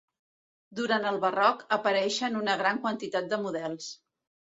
[0.77, 3.91] Durant el barroc apareixen una gran quantitat de models.